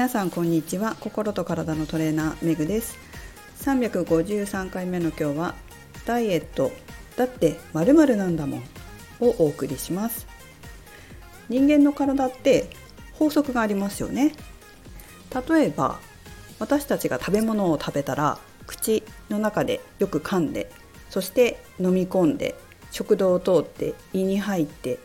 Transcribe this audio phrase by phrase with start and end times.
[0.00, 0.96] 皆さんこんにちは。
[0.98, 2.96] 心と体のトレーナーめぐです。
[3.58, 5.54] 353回目の今日は
[6.06, 6.72] ダイエット
[7.18, 8.60] だって〇〇なんだもん
[9.20, 10.26] をお送りします。
[11.50, 12.70] 人間の体って
[13.12, 14.32] 法則がありますよね。
[15.50, 16.00] 例えば
[16.58, 20.72] 私たちが食べ物を食べたら口の中でよく噛んで
[21.10, 22.54] そして飲み込んで
[22.90, 24.98] 食道を通って胃に入って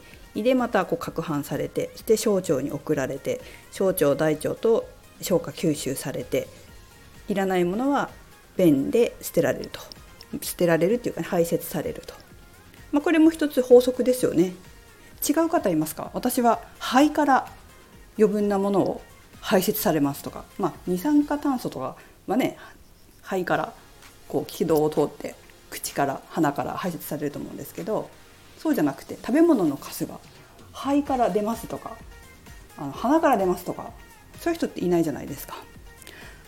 [0.43, 4.87] でまたこう攪拌されてそして小腸に送られて小腸大腸と
[5.21, 6.47] 消化吸収されて
[7.27, 8.09] いらないものは
[8.57, 9.79] 便で捨てられると。
[10.41, 12.13] 捨てられるっていうか、ね、排泄されると、
[12.91, 14.53] まあ、これも一つ法則ですよね。
[15.27, 16.11] 違う方いますか？
[16.13, 17.47] 私は肺から
[18.17, 19.01] 余分なものを
[19.39, 21.95] 排泄されますとか、まあ、二酸化炭素とか
[22.27, 22.57] はね
[23.21, 23.73] 肺から
[24.27, 25.35] こう気道を通って
[25.69, 28.09] 口から鼻から排泄されると思うんですけど
[28.57, 30.19] そうじゃなくて食べ物のカスが
[30.71, 31.97] 肺から出ますとか
[32.77, 33.91] あの鼻から出ますとか
[34.39, 35.55] そういう人っていないじゃないですか。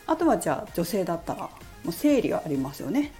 [0.05, 1.49] あとはじゃあ女性だったらも
[1.87, 3.11] う生理がありますよね。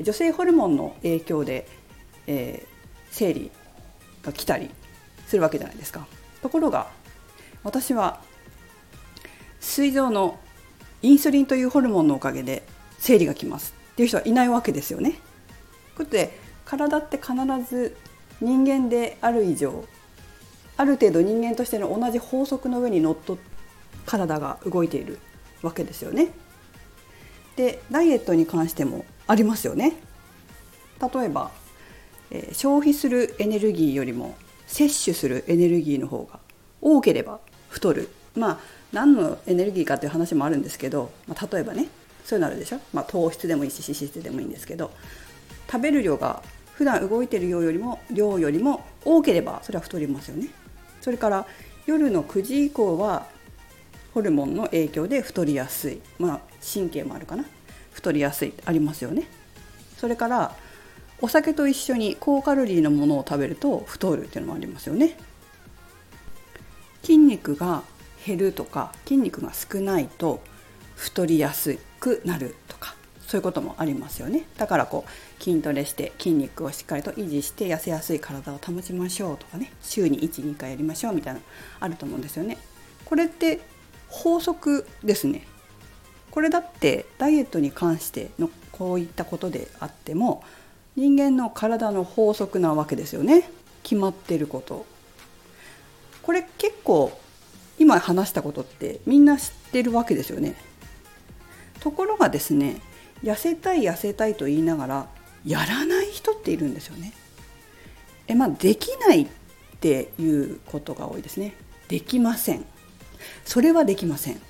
[0.00, 1.68] 女性ホルモンの影響で、
[2.26, 2.68] えー、
[3.10, 3.50] 生理
[4.22, 4.70] が来たり
[5.26, 6.06] するわけじゃないですか。
[6.42, 6.88] ところが
[7.62, 8.20] 私は
[9.60, 10.38] 膵臓の
[11.02, 12.62] インスリンというホルモンのおかげで
[12.98, 15.10] 生理が来ますっていう人はいないわけですよね。
[15.10, 15.18] という
[15.98, 17.32] ことで体って必
[17.68, 17.96] ず
[18.44, 19.84] 人間である以上
[20.76, 23.38] ある程度人間としての同じ法則の上にのっと
[24.06, 25.18] 体が動いている
[25.62, 26.28] わけですよね。
[27.56, 29.94] でダイエットに関してもありますよね。
[31.00, 31.50] 例えば、
[32.30, 34.34] えー、消費するエネルギーよりも
[34.66, 36.38] 摂取するエネルギーの方が
[36.80, 38.58] 多ければ太るまあ
[38.92, 41.88] 何のエネルギーかという話もあるんですけど、まあ、例えばね
[42.24, 44.90] そういうのあるでしょ、まあ、糖質でもいいし脂質でもいいんですけど
[45.70, 46.42] 食べる量が
[46.74, 50.48] 普段動いてる量よりも量よりも多ければそれは太りますよね。
[51.00, 51.46] それから
[51.86, 53.26] 夜の9時以降は
[54.12, 56.00] ホルモンの影響で太りやすい。
[56.18, 57.44] まあ神経もあるかな。
[57.92, 59.28] 太りやすいありますよね。
[59.96, 60.56] それから
[61.20, 65.16] お酒と一緒に高カロリーのものを食べると太るっていうのもありますよね。
[67.02, 67.82] 筋肉が
[68.26, 70.40] 減るとか筋肉が少ないと
[70.96, 72.96] 太りやすくなるとか。
[73.26, 74.44] そういうこともありますよね。
[74.58, 79.72] だからこう筋トレして筋肉をしっかりと維持して痩せやすい体を保ちましょうとかね。
[79.82, 81.40] 週に12回やりましょうみたいな
[81.80, 82.58] あると思うんですよね。
[83.04, 83.60] これって
[84.08, 85.46] 法則ですね。
[86.30, 90.42] これだってダイエットに関してのこういったことであっても
[90.96, 93.48] 人間の体の法則なわけですよね。
[93.82, 94.86] 決まってること。
[96.22, 97.18] これ結構
[97.78, 100.56] 今話したことってみんな知ってるわけですよね。
[101.80, 102.80] ところがですね
[103.24, 105.08] 痩せたい痩せたいと言いながら
[105.44, 107.12] やらない人っているんですよね。
[108.28, 109.26] えまあできないっ
[109.80, 111.54] ていうことが多いですね。
[111.88, 112.64] できません。
[113.44, 114.40] それはできません。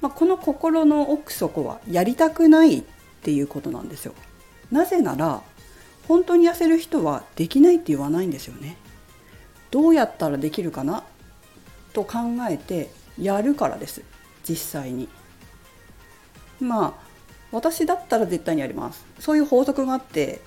[0.00, 2.82] まあ、この心の奥底はやりたくないっ
[3.22, 4.14] ていうことなんですよ。
[4.72, 5.42] なぜなら
[6.08, 8.76] 本当に痩せる人はできないって言わないんですよね。
[9.70, 11.04] どうやったらできるかな？
[11.92, 12.18] と考
[12.48, 14.02] えてやるからです
[14.42, 15.08] 実際に。
[16.60, 17.10] まあ
[17.52, 19.04] 私だったら絶対にやります。
[19.18, 20.40] そういう法則があって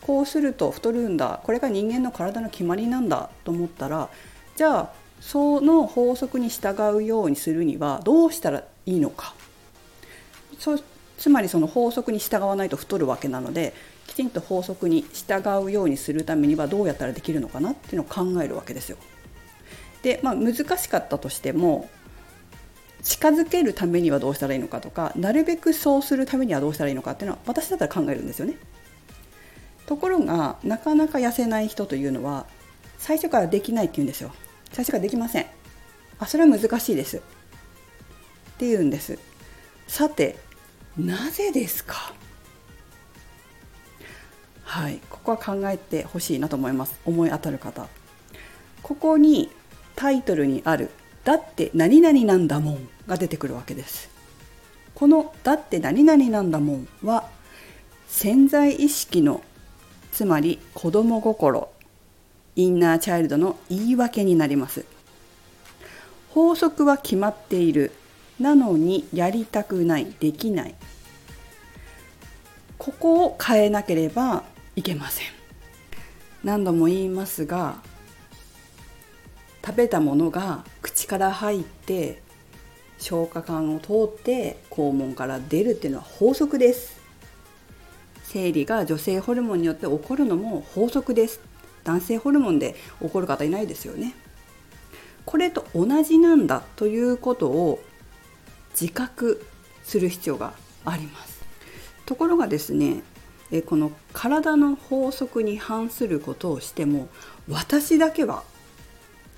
[0.00, 1.40] こうすると太るんだ。
[1.44, 4.08] これが人間の体の決まりなんだと思ったら
[4.56, 9.34] じゃあその法則に従うようにするにはどうしたらいいのか。
[10.58, 10.78] そ
[11.18, 13.74] つまりその法則に従わないと太るわけなので
[14.06, 18.96] きちんと法則に従うようにするためにはどうやったらできるのかなっていうのを考えるわけですよ。
[20.02, 21.88] でまあ難しかったとしても
[23.08, 28.54] 近づけるためにはどうしたらいいのかとかなるべくそうするためにはどうしたらいいのかっていうのは私だったら考えるんですよね。
[29.86, 32.46] ところがなかなか痩せない人というのは
[32.98, 34.32] 最初からできないって言うんですよ。
[34.72, 35.46] 最初からできません。
[36.18, 37.16] あそれは難しいです。
[37.16, 37.20] っ
[38.58, 39.18] て言うんです。
[39.86, 40.36] さて
[40.98, 42.12] なぜですか？
[44.64, 47.88] はいここは考えてほしいなと思います思い当たる方
[48.82, 49.50] ここに
[49.96, 50.90] タイトルにある
[51.24, 54.08] だって何々なんだもんが出てくるわけです。
[54.94, 57.28] このだって何々なんだもんは
[58.06, 59.42] 潜在意識の
[60.12, 61.68] つまり子供心
[62.56, 64.84] インナーチャイルドの言い訳になります。
[66.30, 67.92] 法則は決まっている。
[68.38, 70.74] なのにやりたくないできない。
[72.78, 74.44] ここを変えなければ
[74.76, 75.26] いけません。
[76.44, 77.82] 何度も言いますが
[79.64, 82.22] 食べたものが口から入って
[82.98, 86.98] 消化管を通って肛門から出るっていうのは法則です。
[88.24, 91.40] 生理が女性ホルモンによって起こるのも法則です。
[91.84, 94.14] 男性ホルモンで起こる方いないですよね。
[95.24, 97.82] これと同じなんだということを
[98.78, 99.46] 自覚
[99.84, 100.52] する必要が
[100.84, 101.42] あります。
[102.04, 103.02] ところがですね
[103.66, 107.08] この体の法則に反することをしても
[107.48, 108.42] 私だけは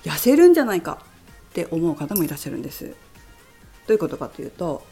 [0.02, 1.04] 痩せるんじゃないか
[1.50, 2.94] って思う方もいらっしゃるんです。
[3.90, 4.84] どういうことかというと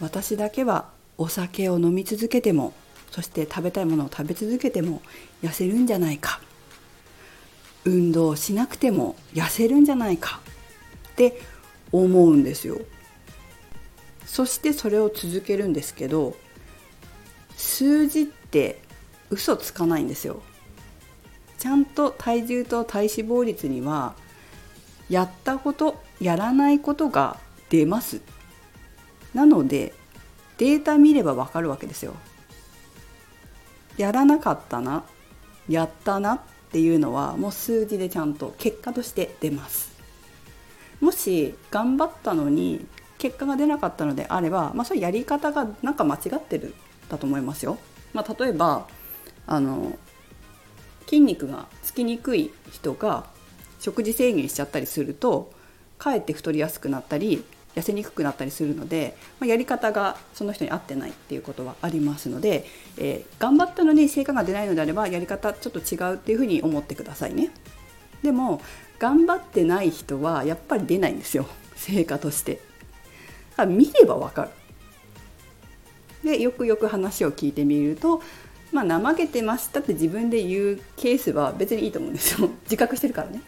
[0.00, 0.88] 私だけは
[1.18, 2.72] お酒を飲み続けても
[3.10, 5.02] そして食べたいものを食べ続けても
[5.42, 6.40] 痩せるんじゃないか。
[7.84, 10.40] 運動しなくても痩せるんじゃないか。
[11.10, 11.38] って
[11.92, 12.78] 思うんですよ。
[14.24, 16.34] そしてそれを続けるんですけど
[17.58, 18.80] 数字って
[19.28, 20.40] 嘘つかないんですよ。
[21.58, 24.14] ちゃんと体重と体脂肪率には
[25.10, 27.38] やったことやらないことが
[27.70, 28.20] 出ます。
[29.34, 29.94] なので
[30.58, 32.14] データ見ればわかるわけですよ。
[33.96, 35.04] やらなかったな
[35.68, 39.92] やったなっていうのはもう数字でちゃんと結果として出ます。
[41.00, 42.86] もし頑張ったのに
[43.18, 46.74] 結果が出なかったのであれば、まあ、そういうやり方がなんか間違ってる
[47.08, 47.78] だと思いますよ。
[48.12, 48.86] まあ、例えば
[49.46, 49.98] あの
[51.06, 53.26] 筋肉がつきにくい人が
[53.80, 55.52] 食事制限しちゃったりすると
[55.98, 57.44] かえって太りやすくなったり
[57.78, 62.66] 痩せにくくなったりするので、まあ、やり方がその人に合ってないっていうことはありますので、
[62.96, 67.50] えー、頑張ったのに成果が出ないのであればやり方ちょっと違うっていうふうに思ってくださいね。
[68.22, 68.60] でも
[68.98, 71.46] 頑張ってない人はやっぱり出ないんですよ
[71.76, 72.60] 成果として。
[73.66, 74.50] 見ればわかる。
[76.24, 78.22] でよくよく話を聞いてみると
[78.72, 83.40] まあ怠けてましたって自分で言うケースは別にいいと思うんですよ自覚してるからね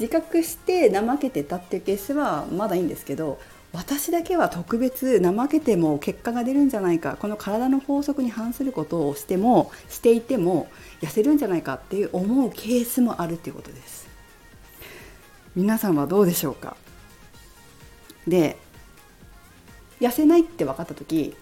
[0.00, 3.38] 自覚して怠けてたっていうケースはまだいいんですけど
[3.72, 10.68] 私だけは特別怠けても結果が出るんじゃないかこの体の法則に反することをしてもしていても
[11.00, 14.08] 痩せるんじゃないかっていう思うケースもあるっていうことです。
[15.56, 16.76] 皆さんはどうでしょうか？
[18.26, 18.56] で
[20.00, 21.34] 痩せないって分かった時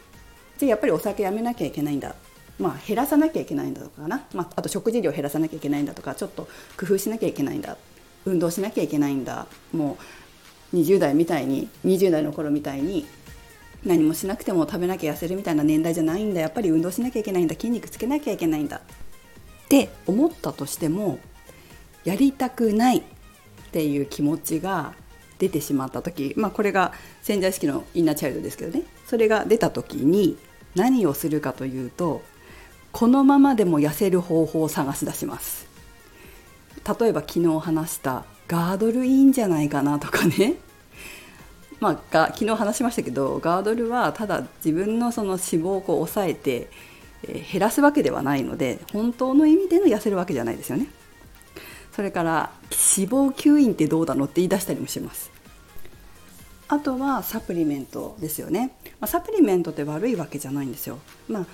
[0.58, 2.14] じゃあやっぱりお酒やめなきゃいけないんだ。
[2.58, 7.76] まあ減らさなきゃいけないんだとかな、まあ、あと食事量減らさなきゃいけないんだとかちょっと工夫しなきゃいけないんだ。
[8.24, 9.46] 運動しなきゃいけないんだ。
[9.72, 9.98] も
[10.72, 13.06] う20代みたいに20代の頃みたいに
[13.84, 16.40] 何もしなくても食べなきゃ痩せるみたいな年代じゃないんだ。
[16.40, 17.54] やっぱり運動しなきゃいけないんだ。
[17.54, 18.78] 筋肉つけなきゃいけないんだ。
[18.78, 18.80] っ
[19.68, 21.18] て思ったとしても
[22.04, 23.02] やりたくないっ
[23.72, 24.94] ていう気持ちが
[25.38, 26.92] 出てしまった時、まあ、これが
[27.22, 28.84] 潜在意識のインナーチャイルドですけどね。
[29.06, 30.36] それが出た時に
[30.74, 32.22] 何をするかというと
[32.92, 35.71] このままでも痩せる方法を探し出します。
[36.86, 40.54] 例えば昨日話したガードルいいんじゃないかなとかね。
[41.80, 46.70] まあ、が昨日話しましたけどガードルはただ自分のその脂肪をこう抑えて、
[47.24, 50.86] えー、減らすわけではないので本当の意味での痩せるわけじゃないですよね。
[51.94, 55.30] それから脂肪吸引ってどうだのって言い出したりもします。
[56.68, 60.98] あとはサプリメントですよね、まあ、サプリメントって悪いわけじゃないんですよ。
[61.28, 61.46] まあ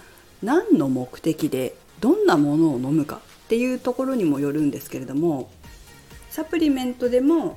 [0.43, 3.21] 何の目的でどんなものを飲むか。
[3.49, 5.50] っていうところにもよるんですけれども
[6.31, 7.56] サプリメントでも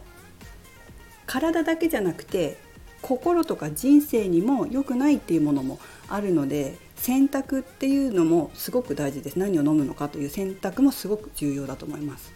[1.25, 2.57] 体だけじゃなくて
[3.01, 9.39] 心とか人生にも良くないっていうものもあるので選択っていうのもすごく大事です。
[9.39, 12.31] 何を飲むのかという選択もすごく重要だと思います。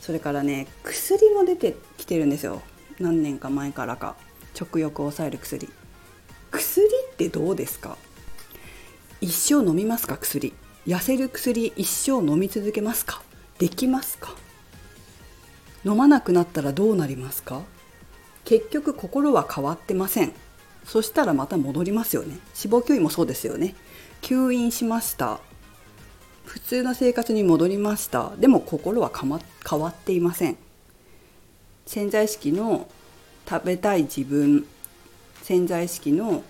[0.00, 2.62] それからね薬も出てきてるんですよ。
[2.98, 4.16] 何年か前からか。
[4.54, 5.68] 食欲を抑える薬。
[6.52, 7.98] 薬ってどうですか？
[9.20, 10.16] 一生飲みますか？
[10.16, 10.54] 薬。
[10.86, 13.22] 痩せる薬一生飲み続けますか？
[13.58, 14.34] できますか？
[15.84, 17.62] 飲まなくなったらどうなりますか？
[18.44, 20.32] 結局心は変わってません。
[20.84, 22.38] そしたらまた戻りますよね。
[22.62, 23.74] 脂肪吸引もそうですよね。
[24.20, 25.40] 吸引しました。
[26.44, 28.32] 普通の生活に戻りました。
[28.36, 30.58] でも心はか、ま変わっていません。
[31.86, 32.86] 潜在意識の
[33.48, 34.66] 食べたい自分
[35.42, 36.42] 潜在意識の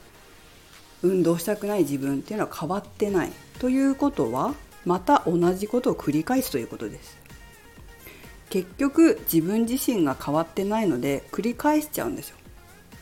[1.03, 3.33] 運動したくない自分っていうのは変わってない。
[3.59, 7.17] ということはまた同じことを繰り返すということです。
[8.51, 12.37] 結局自分自身が変わってないので繰り返しちゃうんですよ。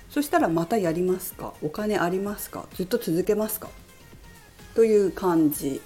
[0.09, 1.55] そしたらまたやりますか？
[1.63, 2.67] お金ありますか？
[2.75, 3.69] ずっと続けますか？
[4.75, 5.83] という感じ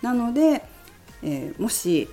[0.00, 0.62] なので、
[1.22, 2.08] えー、もし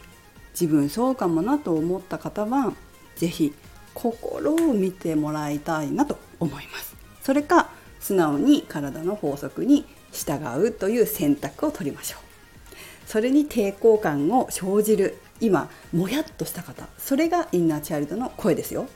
[0.51, 2.73] 自分そうかもなと思った方は
[3.15, 3.53] 是非
[3.93, 6.95] 心を見てもらいたいなと思います。
[7.21, 7.69] それか
[8.07, 12.21] 素直に体の法則に従うという選択を取りましょう。
[13.05, 18.87] それに抵抗感を生じる今もやっとした方それがインナーチャイルドの声ですよ。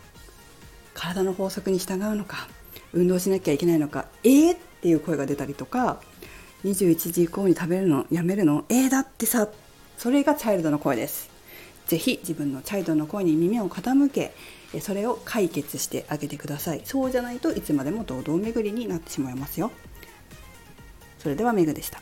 [0.94, 2.48] 体の法則に従うのか
[2.94, 6.02] 運動しなきゃいけないのかえー、っていう声が出たりとか
[6.64, 9.50] 21時以降に食べるのやめるのえー、だってさ
[9.98, 11.30] それがチャイルドの声です。
[11.92, 14.34] ぜひ自分のチャイドの声に耳を傾け
[14.80, 16.82] それを解決してあげてください。
[16.86, 19.72] そうじゃないといつまでも堂々巡りになってしまいますよ。
[21.20, 22.02] それではメグでした。